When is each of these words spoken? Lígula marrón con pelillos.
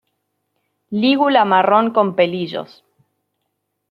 Lígula 1.03 1.45
marrón 1.45 1.91
con 1.93 2.07
pelillos. 2.15 2.83